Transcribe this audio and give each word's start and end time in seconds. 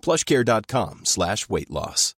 plushcare.com 0.00 1.00
slash 1.04 1.48
weight 1.48 1.70
loss. 1.70 2.14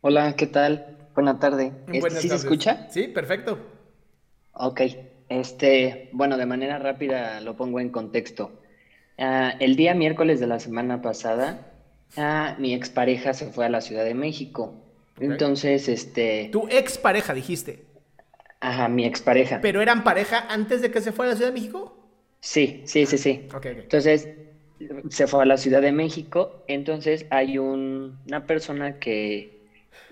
Hola, 0.00 0.36
¿qué 0.36 0.46
tal? 0.46 0.96
Buena 1.14 1.38
tarde. 1.38 1.72
Este, 1.86 2.00
Buenas 2.00 2.22
¿Sí 2.22 2.28
se 2.28 2.36
escucha? 2.36 2.86
Sí, 2.88 3.08
perfecto. 3.08 3.58
Ok. 4.52 4.80
Este, 5.28 6.08
bueno, 6.12 6.38
de 6.38 6.46
manera 6.46 6.78
rápida 6.78 7.40
lo 7.40 7.56
pongo 7.56 7.80
en 7.80 7.90
contexto. 7.90 8.62
Ah, 9.18 9.52
el 9.58 9.76
día 9.76 9.94
miércoles 9.94 10.38
de 10.40 10.46
la 10.46 10.60
semana 10.60 11.02
pasada, 11.02 11.72
ah, 12.16 12.56
mi 12.58 12.72
expareja 12.72 13.34
se 13.34 13.46
fue 13.46 13.66
a 13.66 13.68
la 13.68 13.80
Ciudad 13.80 14.04
de 14.04 14.14
México. 14.14 14.87
Entonces, 15.20 15.88
este, 15.88 16.54
Tu 16.54 16.66
ex 16.70 16.98
pareja, 16.98 17.32
dijiste. 17.34 17.86
ajá, 18.60 18.88
mi 18.88 19.04
expareja. 19.04 19.62
¿Pero 19.62 19.80
eran 19.82 20.02
pareja 20.04 20.46
antes 20.48 20.80
de 20.82 20.90
que 20.90 21.00
se 21.00 21.12
fuera 21.12 21.30
a 21.30 21.34
la 21.34 21.36
Ciudad 21.36 21.50
de 21.52 21.54
México? 21.60 21.96
Sí, 22.40 22.82
sí, 22.84 23.06
sí, 23.06 23.18
sí. 23.18 23.46
Ok, 23.52 23.66
ok. 23.66 23.78
Entonces, 23.82 24.30
se 25.10 25.26
fue 25.26 25.42
a 25.42 25.46
la 25.46 25.56
Ciudad 25.56 25.82
de 25.82 25.92
México. 25.92 26.56
Entonces, 26.66 27.26
hay 27.30 27.58
un- 27.58 28.20
una 28.26 28.46
persona 28.46 28.94
que 28.94 29.52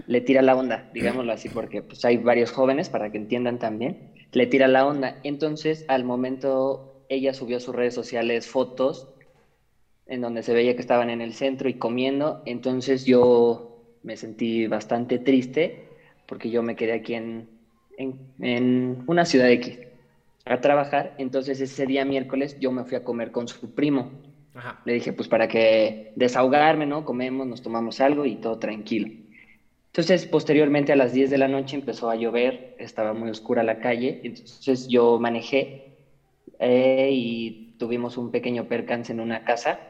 le 0.06 0.20
tira 0.22 0.42
la 0.42 0.56
onda, 0.56 0.88
digámoslo 0.92 1.32
así, 1.32 1.50
porque 1.50 1.82
pues 1.82 2.04
hay 2.04 2.18
varios 2.18 2.52
jóvenes, 2.52 2.90
para 2.90 3.10
que 3.10 3.18
entiendan 3.18 3.58
también, 3.58 4.00
le 4.33 4.46
tira 4.46 4.68
la 4.68 4.86
onda. 4.86 5.18
Entonces, 5.22 5.84
al 5.89 6.05
momento, 6.05 6.84
ella 7.08 7.34
subió 7.34 7.58
a 7.58 7.61
sus 7.61 7.74
redes 7.77 7.95
sociales 7.95 8.48
fotos 8.48 9.08
en 10.06 10.20
donde 10.20 10.42
se 10.42 10.55
veía 10.55 10.74
que 10.74 10.80
estaban 10.83 11.11
en 11.11 11.20
el 11.20 11.34
centro 11.34 11.68
y 11.68 11.78
comiendo. 11.78 12.40
Entonces, 12.45 13.05
yo 13.05 13.66
me 14.06 14.17
sentí 14.17 14.68
bastante 14.68 15.20
triste 15.20 15.77
porque 16.27 16.50
yo 16.50 16.62
me 16.62 16.77
quedé 16.77 16.94
aquí 16.94 17.14
en, 17.14 17.50
en, 17.98 18.20
en 18.40 18.98
una 19.06 19.27
ciudad 19.27 19.50
X 19.52 19.80
a 20.46 20.61
trabajar. 20.61 21.14
Entonces, 21.18 21.61
ese 21.61 21.86
día 21.86 22.05
miércoles, 22.06 22.56
yo 22.58 22.72
me 22.72 22.84
fui 22.84 22.96
a 22.98 23.05
comer 23.05 23.30
con 23.33 23.48
su 23.48 23.72
primo. 23.74 24.14
Ajá. 24.55 24.80
Le 24.84 24.95
dije, 24.95 25.12
pues 25.14 25.28
para 25.28 25.48
que 25.48 26.00
desahogarme, 26.14 26.86
¿no? 26.86 27.05
Comemos, 27.05 27.46
nos 27.46 27.62
tomamos 27.62 28.00
algo 28.00 28.27
y 28.27 28.39
todo 28.39 28.58
tranquilo. 28.58 29.08
Entonces, 29.92 30.27
posteriormente 30.27 30.92
a 30.92 30.96
las 30.96 31.12
10 31.12 31.30
de 31.30 31.39
la 31.39 31.48
noche 31.48 31.77
empezó 31.77 32.11
a 32.11 32.16
llover, 32.16 32.62
estaba 32.77 33.14
muy 33.14 33.30
oscura 33.30 33.62
la 33.62 33.78
calle, 33.78 34.20
entonces 34.22 34.86
yo 34.89 35.18
manejé 35.18 35.74
eh, 36.58 37.11
y 37.12 37.58
tuvimos 37.78 38.16
un 38.18 38.30
pequeño 38.30 38.66
percance 38.68 39.12
en 39.12 39.20
una 39.20 39.45
casa, 39.45 39.83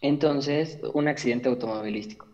entonces 0.00 0.78
un 0.94 1.08
accidente 1.08 1.48
automovilístico. 1.48 2.28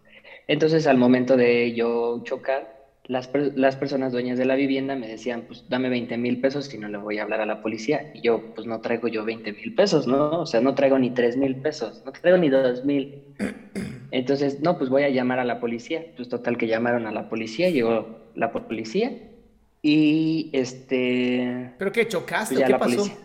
Entonces, 0.47 0.87
al 0.87 0.99
momento 0.99 1.37
de 1.37 1.75
yo 1.75 2.21
chocar, 2.25 2.75
las, 3.07 3.31
las 3.55 3.77
personas 3.77 4.13
dueñas 4.13 4.39
de 4.39 4.47
la 4.47 4.55
vivienda 4.55 4.97
me 4.97 5.09
decían, 5.09 5.43
pues 5.47 5.65
dame 5.69 5.89
20 5.91 6.17
mil 6.17 6.41
pesos 6.41 6.67
si 6.67 6.79
no 6.79 6.89
le 6.89 6.99
voy 6.99 7.19
a 7.19 7.23
hablar 7.23 7.41
a 7.41 7.47
la 7.47 7.61
policía. 7.61 8.11
Y 8.15 8.23
yo, 8.23 8.55
pues 8.55 8.67
no 8.67 8.81
traigo 8.81 9.09
yo 9.09 9.25
20 9.25 9.53
mil 9.53 9.75
pesos, 9.75 10.07
¿no? 10.07 10.41
O 10.41 10.47
sea, 10.47 10.61
no 10.61 10.75
traigo 10.75 10.99
ni 10.99 11.11
3 11.11 11.37
mil 11.37 11.57
pesos, 11.57 12.03
no 12.05 12.13
traigo 12.13 12.39
ni 12.39 12.49
2 12.49 12.85
mil. 12.85 13.23
Entonces, 14.11 14.61
no, 14.61 14.79
pues 14.79 14.91
voy 14.91 15.03
a 15.03 15.11
llamar 15.11 15.39
a 15.39 15.45
la 15.45 15.61
policía. 15.61 16.05
Pues 16.17 16.29
total 16.29 16.57
que 16.57 16.67
llamaron 16.67 17.07
a 17.07 17.13
la 17.13 17.29
policía, 17.29 17.69
llegó 17.71 18.19
la 18.35 18.53
policía 18.53 19.13
y 19.83 20.51
este... 20.53 21.73
¿Pero 21.77 21.93
qué, 21.93 22.09
chocaste 22.09 22.55
pues 22.55 22.61
ya 22.61 22.67
qué 22.67 22.73
la 22.73 22.79
pasó? 22.79 22.97
policía. 22.97 23.17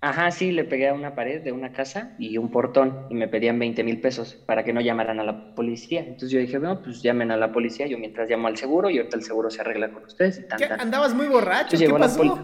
Ajá, 0.00 0.30
sí, 0.30 0.52
le 0.52 0.64
pegué 0.64 0.88
a 0.88 0.94
una 0.94 1.10
pared 1.14 1.42
de 1.42 1.52
una 1.52 1.70
casa 1.70 2.10
y 2.16 2.36
un 2.38 2.50
portón 2.50 3.00
y 3.08 3.14
me 3.14 3.28
pedían 3.28 3.58
20 3.58 3.82
mil 3.82 3.98
pesos 3.98 4.38
para 4.46 4.62
que 4.62 4.72
no 4.72 4.80
llamaran 4.80 5.18
a 5.20 5.24
la 5.24 5.38
policía. 5.54 6.00
Entonces 6.00 6.30
yo 6.30 6.38
dije, 6.38 6.58
bueno, 6.58 6.80
pues 6.82 7.02
llamen 7.02 7.30
a 7.30 7.36
la 7.36 7.50
policía, 7.50 7.86
yo 7.86 7.98
mientras 7.98 8.28
llamo 8.28 8.46
al 8.48 8.56
seguro 8.56 8.90
y 8.90 8.98
ahorita 8.98 9.16
el 9.16 9.22
seguro 9.22 9.50
se 9.50 9.62
arregla 9.62 9.88
con 9.88 10.04
ustedes 10.04 10.38
y 10.38 10.44
tan, 10.44 10.58
¿Qué? 10.58 10.68
tan. 10.68 10.80
¿Andabas 10.80 11.14
muy 11.14 11.28
borracho? 11.28 11.76
Entonces 11.76 11.88
¿Qué 11.88 11.94
pasó? 11.94 12.40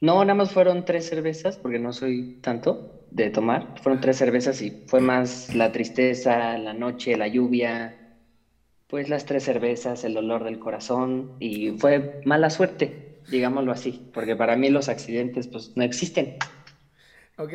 No, 0.00 0.22
nada 0.24 0.34
más 0.34 0.52
fueron 0.52 0.84
tres 0.84 1.06
cervezas, 1.06 1.56
porque 1.58 1.78
no 1.78 1.92
soy 1.92 2.28
tanto 2.40 2.82
de 3.10 3.30
tomar. 3.30 3.66
Fueron 3.82 4.00
tres 4.00 4.16
cervezas 4.18 4.60
y 4.60 4.76
fue 4.86 5.00
más 5.00 5.54
la 5.54 5.72
tristeza, 5.72 6.58
la 6.58 6.74
noche, 6.74 7.16
la 7.16 7.26
lluvia, 7.28 7.96
pues 8.86 9.08
las 9.08 9.24
tres 9.24 9.44
cervezas, 9.44 10.04
el 10.04 10.14
dolor 10.14 10.44
del 10.44 10.58
corazón 10.58 11.30
y 11.38 11.72
fue 11.72 12.10
mala 12.24 12.50
suerte, 12.50 12.94
digámoslo 13.26 13.72
así, 13.72 14.02
porque 14.12 14.36
para 14.36 14.56
mí 14.56 14.70
los 14.70 14.88
accidentes 14.88 15.48
pues 15.48 15.72
no 15.74 15.82
existen. 15.84 16.34
Ok. 17.38 17.54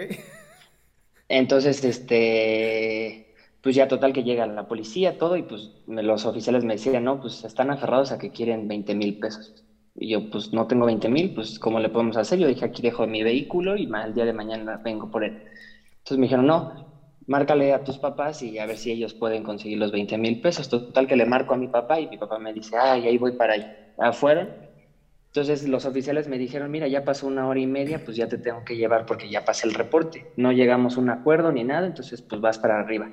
Entonces, 1.28 1.84
este, 1.84 3.24
pues 3.62 3.76
ya 3.76 3.88
total 3.88 4.14
que 4.14 4.24
llega 4.24 4.46
la 4.48 4.64
policía, 4.64 5.16
todo, 5.18 5.38
y 5.38 5.44
pues 5.44 5.72
me- 5.86 6.02
los 6.04 6.26
oficiales 6.26 6.64
me 6.64 6.74
decían, 6.74 7.04
no, 7.04 7.20
pues 7.20 7.44
están 7.44 7.70
aferrados 7.72 8.12
a 8.12 8.18
que 8.18 8.32
quieren 8.32 8.68
20 8.68 8.96
mil 8.96 9.16
pesos. 9.16 9.54
Y 9.96 10.10
yo, 10.12 10.28
pues 10.28 10.52
no 10.54 10.66
tengo 10.68 10.86
20 10.86 11.10
mil, 11.10 11.32
pues 11.34 11.60
¿cómo 11.60 11.80
le 11.80 11.90
podemos 11.90 12.18
hacer? 12.18 12.40
Yo 12.40 12.48
dije, 12.48 12.66
aquí 12.66 12.82
dejo 12.82 13.06
mi 13.08 13.24
vehículo 13.24 13.76
y 13.78 13.88
el 14.04 14.14
día 14.14 14.26
de 14.26 14.34
mañana 14.34 14.80
vengo 14.84 15.08
por 15.10 15.24
él. 15.24 15.36
Entonces 16.00 16.18
me 16.20 16.26
dijeron, 16.28 16.48
no, 16.48 16.70
márcale 17.28 17.74
a 17.74 17.84
tus 17.84 18.00
papás 18.00 18.42
y 18.42 18.60
a 18.60 18.66
ver 18.68 18.78
si 18.78 18.92
ellos 18.92 19.16
pueden 19.16 19.44
conseguir 19.44 19.78
los 19.80 19.92
20 19.92 20.18
mil 20.18 20.40
pesos. 20.40 20.70
Total 20.70 21.08
que 21.08 21.16
le 21.18 21.26
marco 21.26 21.54
a 21.54 21.58
mi 21.58 21.68
papá 21.70 22.00
y 22.02 22.08
mi 22.08 22.18
papá 22.18 22.40
me 22.40 22.54
dice, 22.54 22.78
ay, 22.78 23.08
ahí 23.08 23.18
voy 23.18 23.34
para 23.34 23.54
allá. 23.56 23.68
Fueron. 24.14 24.56
Entonces 25.30 25.68
los 25.68 25.86
oficiales 25.86 26.28
me 26.28 26.38
dijeron, 26.40 26.72
mira, 26.72 26.88
ya 26.88 27.02
pasó 27.02 27.28
una 27.28 27.48
hora 27.48 27.60
y 27.60 27.68
media, 27.68 28.00
pues 28.00 28.18
ya 28.18 28.28
te 28.28 28.40
tengo 28.40 28.64
que 28.64 28.76
llevar 28.78 29.06
porque 29.06 29.30
ya 29.30 29.42
pasé 29.42 29.68
el 29.68 29.74
reporte. 29.76 30.28
No 30.36 30.52
llegamos 30.52 30.98
a 30.98 31.02
un 31.02 31.10
acuerdo 31.10 31.52
ni 31.52 31.64
nada, 31.64 31.86
entonces 31.88 32.24
pues 32.28 32.42
vas 32.42 32.58
para 32.60 32.80
arriba. 32.80 33.12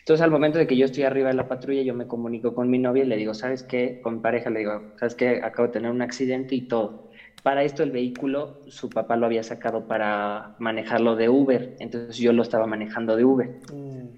Entonces 0.00 0.22
al 0.24 0.30
momento 0.30 0.58
de 0.58 0.66
que 0.66 0.76
yo 0.76 0.86
estoy 0.86 1.04
arriba 1.04 1.28
de 1.28 1.34
la 1.34 1.44
patrulla, 1.44 1.82
yo 1.82 1.94
me 1.94 2.06
comunico 2.06 2.52
con 2.54 2.70
mi 2.70 2.78
novia 2.78 3.04
y 3.04 3.06
le 3.06 3.16
digo, 3.16 3.34
¿sabes 3.34 3.64
qué? 3.64 3.96
Con 4.00 4.14
mi 4.14 4.20
pareja 4.20 4.50
le 4.50 4.60
digo, 4.60 4.84
¿sabes 4.98 5.14
qué? 5.14 5.40
Acabo 5.42 5.68
de 5.68 5.72
tener 5.72 5.90
un 5.90 6.02
accidente 6.02 6.54
y 6.54 6.62
todo. 6.62 6.96
Para 7.42 7.64
esto 7.64 7.82
el 7.82 7.90
vehículo, 7.90 8.54
su 8.66 8.88
papá 8.90 9.16
lo 9.16 9.26
había 9.26 9.42
sacado 9.42 9.82
para 9.82 10.52
manejarlo 10.58 11.16
de 11.16 11.28
Uber, 11.28 11.70
entonces 11.78 12.16
yo 12.18 12.32
lo 12.32 12.42
estaba 12.42 12.66
manejando 12.66 13.16
de 13.16 13.24
Uber. 13.24 13.50
Uh, 13.70 14.10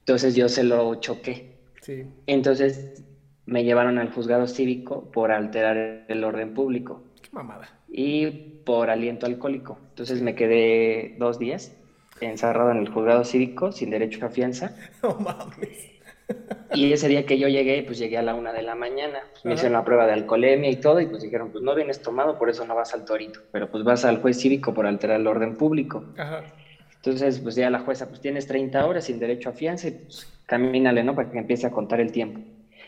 Entonces 0.00 0.34
yo 0.34 0.48
se 0.48 0.62
lo 0.64 0.94
choqué. 0.96 1.44
sí. 1.82 2.08
Entonces 2.26 2.88
me 3.46 3.64
llevaron 3.64 3.98
al 3.98 4.10
juzgado 4.10 4.46
cívico 4.46 5.10
por 5.12 5.32
alterar 5.32 6.04
el 6.08 6.24
orden 6.24 6.52
público 6.52 7.02
Qué 7.22 7.28
mamada. 7.32 7.68
y 7.88 8.30
por 8.64 8.90
aliento 8.90 9.26
alcohólico. 9.26 9.78
Entonces 9.90 10.20
me 10.22 10.34
quedé 10.34 11.14
dos 11.16 11.38
días 11.38 11.72
encerrado 12.20 12.70
en 12.70 12.78
el 12.78 12.88
juzgado 12.88 13.24
cívico 13.24 13.72
sin 13.72 13.90
derecho 13.90 14.24
a 14.26 14.30
fianza. 14.30 14.74
No 15.02 15.14
mames. 15.20 15.92
Y 16.74 16.92
ese 16.92 17.06
día 17.06 17.24
que 17.24 17.38
yo 17.38 17.46
llegué, 17.46 17.84
pues 17.84 17.98
llegué 17.98 18.18
a 18.18 18.22
la 18.22 18.34
una 18.34 18.52
de 18.52 18.62
la 18.62 18.74
mañana. 18.74 19.20
Me 19.44 19.50
Ajá. 19.50 19.54
hicieron 19.54 19.74
la 19.74 19.84
prueba 19.84 20.06
de 20.06 20.12
alcoholemia 20.12 20.68
y 20.70 20.76
todo, 20.76 21.00
y 21.00 21.06
pues 21.06 21.22
dijeron, 21.22 21.52
pues 21.52 21.62
no 21.62 21.72
vienes 21.76 22.02
tomado, 22.02 22.36
por 22.36 22.50
eso 22.50 22.64
no 22.64 22.74
vas 22.74 22.92
al 22.94 23.04
torito, 23.04 23.38
pero 23.52 23.70
pues 23.70 23.84
vas 23.84 24.04
al 24.04 24.18
juez 24.20 24.36
cívico 24.40 24.74
por 24.74 24.86
alterar 24.88 25.20
el 25.20 25.26
orden 25.28 25.54
público. 25.54 26.04
Ajá. 26.16 26.42
Entonces, 26.96 27.38
pues 27.38 27.54
ya 27.54 27.70
la 27.70 27.78
jueza, 27.78 28.08
pues 28.08 28.20
tienes 28.20 28.48
30 28.48 28.84
horas 28.84 29.04
sin 29.04 29.20
derecho 29.20 29.50
a 29.50 29.52
fianza 29.52 29.86
y 29.86 29.92
pues 29.92 30.26
camínale, 30.46 31.04
¿no? 31.04 31.14
Para 31.14 31.30
que 31.30 31.38
empiece 31.38 31.68
a 31.68 31.70
contar 31.70 32.00
el 32.00 32.10
tiempo. 32.10 32.40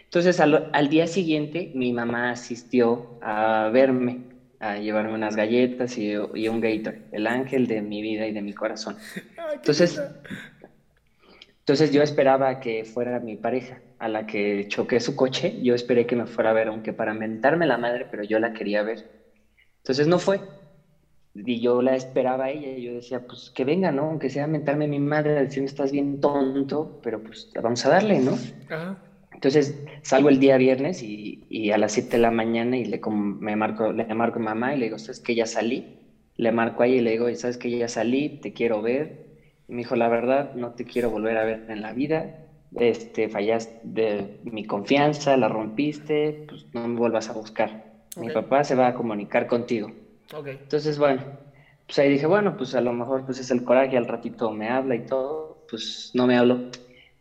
Entonces, 0.09 0.41
al, 0.41 0.69
al 0.73 0.89
día 0.89 1.07
siguiente, 1.07 1.71
mi 1.73 1.93
mamá 1.93 2.31
asistió 2.31 3.07
a 3.21 3.69
verme, 3.73 4.23
a 4.59 4.79
llevarme 4.79 5.15
unas 5.15 5.37
galletas 5.37 5.99
y, 5.99 6.15
y 6.35 6.49
un 6.49 6.61
Gator, 6.61 6.99
el 7.11 7.27
ángel 7.27 7.67
de 7.67 7.83
mi 7.83 8.01
vida 8.03 8.27
y 8.27 8.33
de 8.33 8.43
mi 8.43 8.55
corazón. 8.55 8.97
Qué 9.37 9.43
Entonces, 9.57 10.03
entonces 11.61 11.93
yo 11.93 12.03
esperaba 12.03 12.59
que 12.59 12.85
fuera 12.85 13.21
mi 13.21 13.37
pareja 13.37 13.83
a 13.99 14.09
la 14.09 14.25
que 14.25 14.65
choqué 14.69 15.01
su 15.01 15.15
coche, 15.15 15.55
yo 15.61 15.75
esperé 15.75 16.07
que 16.07 16.17
me 16.17 16.27
fuera 16.27 16.51
a 16.51 16.53
ver, 16.53 16.69
aunque 16.69 16.93
para 16.93 17.13
mentarme 17.15 17.67
la 17.67 17.77
madre, 17.79 18.07
pero 18.07 18.23
yo 18.25 18.39
la 18.39 18.51
quería 18.53 18.83
ver. 18.83 18.99
Entonces 19.79 20.07
no 20.09 20.19
fue. 20.19 20.45
Y 21.35 21.61
yo 21.63 21.83
la 21.83 21.97
esperaba 21.97 22.47
a 22.47 22.51
ella 22.51 22.69
y 22.71 22.83
yo 22.85 22.95
decía, 22.95 23.21
pues 23.21 23.51
que 23.55 23.65
venga, 23.65 23.93
¿no? 23.93 24.05
Aunque 24.05 24.31
sea 24.31 24.47
mentarme 24.49 24.89
mi 24.89 24.99
madre, 25.01 25.33
decirme 25.35 25.67
estás 25.69 25.93
bien 25.93 26.19
tonto, 26.21 26.93
pero 27.01 27.23
pues 27.23 27.49
vamos 27.63 27.85
a 27.87 27.91
darle, 27.91 28.21
¿no? 28.21 28.45
Ajá. 28.69 28.99
Entonces 29.39 29.79
salgo 30.03 30.29
el 30.29 30.39
día 30.41 30.57
viernes 30.57 31.03
y, 31.03 31.41
y 31.49 31.71
a 31.71 31.79
las 31.79 31.93
7 31.93 32.17
de 32.17 32.23
la 32.23 32.31
mañana 32.31 32.77
y 32.79 32.85
le, 32.85 33.01
me 33.11 33.57
marco, 33.57 33.93
le 33.93 34.07
marco 34.15 34.39
a 34.41 34.43
mamá 34.43 34.75
y 34.75 34.79
le 34.79 34.87
digo, 34.87 34.99
¿sabes 34.99 35.21
que 35.21 35.35
ya 35.35 35.47
salí? 35.47 35.89
Le 36.37 36.53
marco 36.53 36.83
a 36.83 36.87
ella 36.87 36.97
y 36.97 37.01
le 37.01 37.11
digo, 37.13 37.35
¿sabes 37.37 37.59
que 37.59 37.71
ya 37.77 37.89
salí? 37.89 38.31
Te 38.41 38.53
quiero 38.53 38.83
ver. 38.83 39.15
Y 39.69 39.73
me 39.75 39.79
dijo, 39.79 39.97
la 39.97 40.09
verdad, 40.09 40.51
no 40.55 40.73
te 40.73 40.85
quiero 40.87 41.11
volver 41.11 41.37
a 41.37 41.45
ver 41.45 41.65
en 41.69 41.83
la 41.83 41.93
vida. 41.93 42.33
Este, 42.77 43.29
fallaste 43.29 43.73
de 43.83 44.31
mi 44.43 44.65
confianza, 44.65 45.37
la 45.37 45.49
rompiste, 45.49 46.43
pues 46.47 46.67
no 46.73 46.89
me 46.89 46.99
vuelvas 46.99 47.31
a 47.31 47.33
buscar. 47.33 47.79
Mi 48.17 48.31
papá 48.31 48.65
se 48.65 48.75
va 48.75 48.89
a 48.89 48.95
comunicar 48.95 49.47
contigo. 49.47 49.89
Entonces, 50.65 50.99
bueno, 50.99 51.25
pues 51.87 51.99
ahí 51.99 52.11
dije, 52.11 52.27
bueno, 52.27 52.57
pues 52.57 52.75
a 52.75 52.81
lo 52.81 52.93
mejor 52.93 53.25
pues 53.25 53.39
es 53.41 53.51
el 53.51 53.65
coraje, 53.65 53.97
al 53.97 54.07
ratito 54.07 54.53
me 54.53 54.71
habla 54.71 54.97
y 54.97 55.01
todo, 55.05 55.59
pues 55.69 56.11
no 56.15 56.27
me 56.27 56.37
habló. 56.37 56.71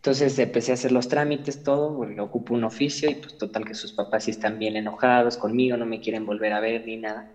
Entonces 0.08 0.40
empecé 0.40 0.72
a 0.72 0.76
hacer 0.76 0.94
los 0.94 1.10
trámites, 1.10 1.62
todo, 1.62 1.94
porque 1.94 2.18
ocupo 2.22 2.54
un 2.54 2.64
oficio 2.64 3.10
y 3.10 3.16
pues 3.16 3.36
total 3.36 3.66
que 3.66 3.74
sus 3.74 3.92
papás 3.92 4.24
sí 4.24 4.32
están 4.32 4.58
bien 4.58 4.78
enojados 4.78 5.36
conmigo, 5.36 5.76
no 5.76 5.86
me 5.86 6.00
quieren 6.00 6.26
volver 6.26 6.54
a 6.54 6.62
ver 6.62 6.86
ni 6.86 6.96
nada. 6.96 7.28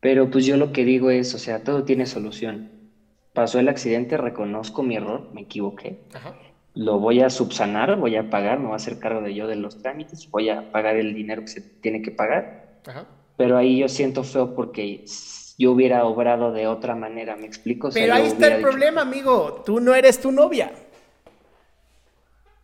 Pero 0.00 0.30
pues 0.30 0.46
yo 0.46 0.56
lo 0.56 0.72
que 0.72 0.86
digo 0.86 1.10
es, 1.10 1.34
o 1.34 1.38
sea, 1.38 1.58
todo 1.58 1.84
tiene 1.84 2.06
solución. 2.06 2.64
Pasó 3.34 3.58
el 3.58 3.68
accidente, 3.68 4.16
reconozco 4.16 4.82
mi 4.82 4.96
error, 4.96 5.26
me 5.32 5.42
equivoqué, 5.42 5.98
Ajá. 6.14 6.34
lo 6.72 6.98
voy 6.98 7.20
a 7.20 7.28
subsanar, 7.28 7.96
voy 7.96 8.16
a 8.16 8.22
pagar, 8.22 8.58
me 8.58 8.64
voy 8.68 8.72
a 8.72 8.76
hacer 8.76 8.96
cargo 8.96 9.20
de 9.20 9.34
yo 9.34 9.46
de 9.46 9.56
los 9.56 9.76
trámites, 9.76 10.30
voy 10.32 10.48
a 10.48 10.62
pagar 10.62 10.96
el 10.96 11.12
dinero 11.12 11.42
que 11.42 11.50
se 11.50 11.62
tiene 11.82 12.00
que 12.00 12.10
pagar 12.10 12.46
Ajá. 12.86 13.04
pero 13.36 13.58
ahí 13.58 13.80
yo 13.80 13.88
siento 13.88 14.24
feo 14.24 14.54
porque 14.54 15.04
yo 15.58 15.72
hubiera 15.72 16.06
obrado 16.06 16.52
de 16.52 16.68
otra 16.68 16.94
manera, 16.94 17.36
¿me 17.36 17.46
explico? 17.46 17.88
O 17.88 17.90
sea, 17.90 18.00
Pero 18.02 18.14
ahí 18.14 18.28
está 18.28 18.46
el 18.46 18.56
dicho, 18.56 18.68
problema, 18.68 19.02
amigo. 19.02 19.62
Tú 19.66 19.78
no 19.80 19.94
eres 19.94 20.18
tu 20.18 20.30
novia. 20.32 20.72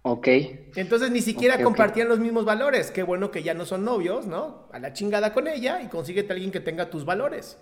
Ok, 0.06 0.28
Entonces 0.74 1.10
ni 1.10 1.22
siquiera 1.22 1.62
compartían 1.62 2.08
los 2.08 2.20
mismos 2.20 2.44
valores. 2.44 2.90
Qué 2.90 3.02
bueno 3.02 3.30
que 3.30 3.42
ya 3.42 3.54
no 3.54 3.64
son 3.64 3.84
novios, 3.84 4.26
¿no? 4.26 4.68
A 4.72 4.78
la 4.78 4.92
chingada 4.92 5.32
con 5.32 5.48
ella 5.48 5.82
y 5.82 5.88
consíguete 5.88 6.32
a 6.32 6.34
alguien 6.34 6.52
que 6.52 6.60
tenga 6.60 6.90
tus 6.90 7.04
valores. 7.06 7.58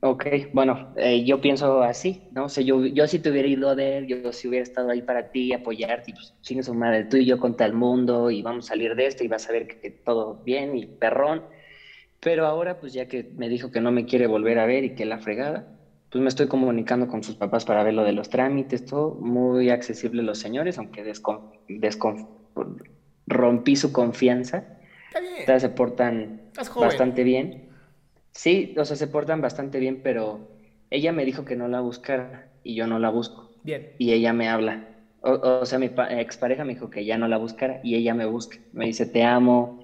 ok, 0.00 0.26
bueno, 0.52 0.92
eh, 0.96 1.24
yo 1.24 1.40
pienso 1.40 1.82
así, 1.82 2.28
¿no? 2.32 2.44
O 2.44 2.48
sea, 2.48 2.62
yo, 2.62 2.84
yo 2.86 3.06
si 3.08 3.18
te 3.18 3.30
hubiera 3.30 3.48
ido 3.48 3.68
a 3.70 3.74
ver, 3.74 4.06
yo 4.06 4.32
si 4.32 4.46
hubiera 4.48 4.62
estado 4.62 4.90
ahí 4.90 5.02
para 5.02 5.30
ti, 5.32 5.52
apoyarte, 5.52 6.10
y 6.10 6.14
pues, 6.14 6.34
chingue 6.42 6.62
su 6.62 6.74
madre, 6.74 7.04
tú 7.04 7.16
y 7.16 7.24
yo 7.26 7.38
contra 7.38 7.66
el 7.66 7.72
mundo, 7.72 8.30
y 8.30 8.42
vamos 8.42 8.66
a 8.66 8.68
salir 8.68 8.94
de 8.94 9.06
esto, 9.06 9.24
y 9.24 9.28
vas 9.28 9.48
a 9.48 9.52
ver 9.52 9.66
que, 9.66 9.80
que 9.80 9.90
todo 9.90 10.42
bien, 10.44 10.76
y 10.76 10.86
perrón. 10.86 11.44
Pero 12.20 12.46
ahora, 12.46 12.80
pues 12.80 12.92
ya 12.92 13.08
que 13.08 13.30
me 13.36 13.48
dijo 13.48 13.70
que 13.72 13.80
no 13.80 13.92
me 13.92 14.06
quiere 14.06 14.26
volver 14.26 14.58
a 14.58 14.66
ver 14.66 14.84
y 14.84 14.94
que 14.94 15.06
la 15.06 15.18
fregada, 15.18 15.75
pues 16.10 16.22
me 16.22 16.28
estoy 16.28 16.48
comunicando 16.48 17.06
con 17.08 17.22
sus 17.22 17.36
papás 17.36 17.64
para 17.64 17.82
ver 17.84 17.94
lo 17.94 18.04
de 18.04 18.12
los 18.12 18.28
trámites, 18.30 18.84
todo 18.84 19.14
muy 19.16 19.70
accesible 19.70 20.22
los 20.22 20.38
señores, 20.38 20.78
aunque 20.78 21.04
descon- 21.04 21.44
descon- 21.68 22.26
rompí 23.26 23.76
su 23.76 23.92
confianza. 23.92 24.66
Está 25.08 25.20
bien. 25.20 25.46
Ustedes 25.46 25.62
se 25.62 25.70
portan 25.70 26.40
bastante 26.78 27.24
bien. 27.24 27.62
Sí, 28.34 28.74
o 28.78 28.84
sea, 28.84 28.96
se 28.96 29.08
portan 29.08 29.40
bastante 29.40 29.78
bien, 29.80 30.00
pero 30.02 30.46
ella 30.90 31.12
me 31.12 31.24
dijo 31.24 31.44
que 31.44 31.56
no 31.56 31.68
la 31.68 31.80
buscara 31.80 32.50
y 32.62 32.76
yo 32.76 32.86
no 32.86 32.98
la 32.98 33.10
busco. 33.10 33.52
Bien. 33.62 33.86
Y 33.98 34.12
ella 34.12 34.32
me 34.32 34.48
habla. 34.48 34.86
O, 35.20 35.38
o 35.62 35.66
sea, 35.66 35.78
mi 35.78 35.88
pa- 35.90 36.08
expareja 36.20 36.64
me 36.64 36.74
dijo 36.74 36.90
que 36.90 37.04
ya 37.06 37.18
no 37.18 37.28
la 37.28 37.38
buscara 37.38 37.78
y 37.82 37.96
ella 37.96 38.14
me 38.14 38.26
busca. 38.26 38.58
Me 38.72 38.86
dice, 38.86 39.06
te 39.06 39.24
amo, 39.24 39.75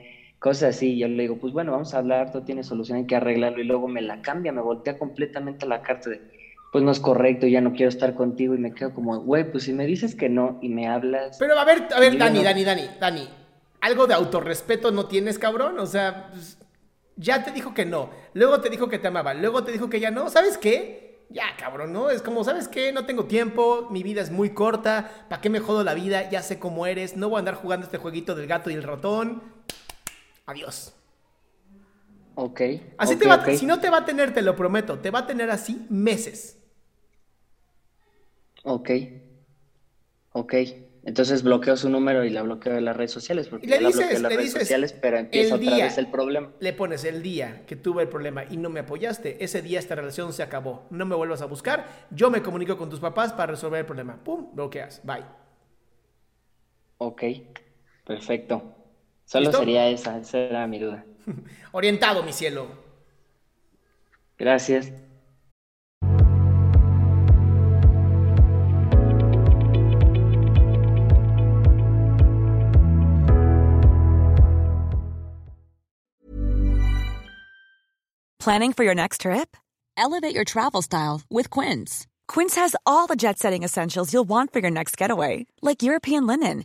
cosas 0.43 0.77
así. 0.77 0.99
Yo 0.99 1.09
le 1.09 1.23
digo, 1.23 1.39
pues 1.39 1.53
bueno, 1.53 1.73
vamos 1.73 1.95
a 1.95 1.99
hablar, 1.99 2.33
todo 2.33 2.43
tiene 2.43 2.63
solución, 2.65 2.99
hay 2.99 3.07
que 3.07 3.17
arreglarlo. 3.17 3.61
Y 3.61 3.65
luego 3.65 3.89
me 3.89 4.03
la 4.03 4.21
cambia, 4.21 4.53
me 4.53 4.61
voltea 4.61 4.99
completamente 4.99 5.65
la 5.67 5.83
carta 5.83 6.11
de, 6.11 6.21
pues 6.73 6.83
no 6.85 6.91
es 6.91 7.01
correcto, 7.01 7.47
ya 7.47 7.61
no 7.61 7.73
quiero 7.73 7.89
estar 7.89 8.15
contigo. 8.15 8.55
Y 8.55 8.59
me 8.59 8.75
quedo 8.75 8.93
como, 8.93 9.19
güey, 9.21 9.51
pues 9.51 9.65
si 9.65 9.73
me 9.73 9.87
dices 9.87 10.15
que 10.15 10.29
no 10.29 10.59
y 10.61 10.69
me 10.69 10.89
hablas. 10.89 11.37
Pero 11.39 11.59
a 11.59 11.65
ver, 11.65 11.87
a 11.95 12.01
ver, 12.01 12.19
Dani, 12.19 12.39
no- 12.41 12.45
Dani, 12.45 12.65
Dani, 12.65 12.89
Dani. 13.01 13.29
¿Algo 13.81 14.07
de 14.07 14.15
autorrespeto 14.15 14.91
no 14.93 15.07
tienes, 15.07 15.39
cabrón? 15.39 15.79
O 15.79 15.87
sea, 15.87 16.29
pues, 16.33 16.59
ya 17.17 17.45
te 17.45 17.51
dijo 17.53 17.75
que 17.75 17.85
no. 17.85 18.11
Luego 18.35 18.61
te 18.61 18.71
dijo 18.71 18.89
que 18.89 18.99
te 18.99 19.09
amaba. 19.09 19.35
Luego 19.35 19.65
te 19.65 19.73
dijo 19.73 19.89
que 19.91 20.01
ya 20.01 20.11
no. 20.11 20.29
¿Sabes 20.31 20.57
qué? 20.59 21.27
Ya, 21.31 21.45
cabrón, 21.59 21.93
¿no? 21.93 22.11
Es 22.11 22.21
como, 22.23 22.45
¿sabes 22.45 22.69
qué? 22.69 22.93
No 22.93 23.07
tengo 23.07 23.25
tiempo. 23.25 23.89
Mi 23.91 24.03
vida 24.03 24.21
es 24.21 24.31
muy 24.31 24.51
corta. 24.51 25.27
¿Para 25.29 25.41
qué 25.41 25.51
me 25.51 25.61
jodo 25.61 25.83
la 25.83 25.95
vida? 25.95 26.29
Ya 26.31 26.43
sé 26.43 26.59
cómo 26.59 26.87
eres. 26.87 27.17
No 27.17 27.29
voy 27.29 27.37
a 27.37 27.39
andar 27.41 27.55
jugando 27.55 27.87
este 27.87 27.99
jueguito 27.99 28.35
del 28.35 28.47
gato 28.47 28.71
y 28.71 28.75
el 28.75 28.83
ratón. 28.83 29.43
Adiós. 30.53 30.79
Ok. 32.35 32.61
Así 32.97 33.17
te 33.17 33.27
va, 33.27 33.35
ok. 33.35 33.49
si 33.51 33.67
no 33.67 33.81
te 33.81 33.91
va 33.91 33.99
a 33.99 34.05
tener, 34.07 34.33
te 34.33 34.41
lo 34.43 34.55
prometo, 34.57 34.99
te 35.01 35.11
va 35.11 35.21
a 35.21 35.27
tener 35.27 35.51
así 35.51 35.87
meses. 35.91 36.59
Ok. 38.65 38.91
Ok. 40.33 40.55
Entonces 41.05 41.43
bloqueo 41.43 41.77
su 41.77 41.89
número 41.89 42.25
y 42.25 42.31
la 42.31 42.43
bloqueo 42.43 42.75
de 42.75 42.81
las 42.83 42.97
redes 42.97 43.11
sociales, 43.13 43.49
porque 43.49 43.67
Y 43.67 43.69
le 43.69 43.77
ya 43.77 43.81
la 43.81 43.91
bloqueo 43.91 44.09
de 44.13 44.13
dices, 44.13 44.21
las 44.21 44.31
le 44.31 44.37
redes 44.37 44.53
dices, 44.55 44.63
sociales, 44.63 44.93
pero 44.93 45.17
empieza 45.19 45.55
otra 45.55 45.77
día. 45.77 45.85
vez 45.85 45.97
el 45.99 46.11
problema. 46.11 46.53
Le 46.61 46.73
pones 46.75 47.05
el 47.05 47.23
día 47.23 47.65
que 47.67 47.77
tuve 47.77 48.03
el 48.03 48.09
problema 48.09 48.45
y 48.51 48.57
no 48.57 48.71
me 48.71 48.81
apoyaste, 48.81 49.43
ese 49.45 49.63
día 49.63 49.79
esta 49.81 49.95
relación 49.97 50.33
se 50.33 50.43
acabó. 50.43 50.87
No 50.91 51.07
me 51.07 51.17
vuelvas 51.17 51.43
a 51.43 51.47
buscar, 51.47 52.07
yo 52.11 52.31
me 52.31 52.43
comunico 52.43 52.77
con 52.79 52.91
tus 52.91 53.01
papás 53.01 53.33
para 53.33 53.53
resolver 53.53 53.81
el 53.81 53.87
problema. 53.87 54.23
Pum, 54.25 54.55
bloqueas, 54.55 55.01
bye. 55.05 55.25
Ok. 56.99 57.23
Perfecto. 58.05 58.82
Solo 59.33 59.47
¿Listo? 59.47 59.61
sería 59.61 59.89
esa, 59.89 60.19
esa 60.19 60.39
era 60.39 60.67
mi 60.67 60.79
duda. 60.79 61.07
Orientado, 61.73 62.23
mi 62.23 62.35
cielo. 62.35 62.67
Gracias. 64.37 64.93
Planning 78.39 78.75
for 78.75 78.85
your 78.85 78.95
next 78.95 79.23
trip? 79.23 79.57
Elevate 79.97 80.35
your 80.35 80.45
travel 80.45 80.83
style 80.83 81.23
with 81.31 81.49
Quince. 81.49 82.07
Quince 82.29 82.57
has 82.57 82.77
all 82.85 83.07
the 83.07 83.17
jet 83.17 83.39
setting 83.39 83.63
essentials 83.63 84.13
you'll 84.13 84.29
want 84.29 84.53
for 84.53 84.59
your 84.59 84.71
next 84.71 84.97
getaway, 84.99 85.47
like 85.63 85.83
European 85.83 86.27
linen, 86.27 86.65